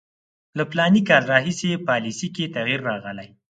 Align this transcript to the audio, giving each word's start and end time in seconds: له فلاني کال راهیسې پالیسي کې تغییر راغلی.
له 0.57 0.63
فلاني 0.71 1.01
کال 1.09 1.23
راهیسې 1.33 1.71
پالیسي 1.87 2.27
کې 2.35 2.53
تغییر 2.55 2.81
راغلی. 2.89 3.29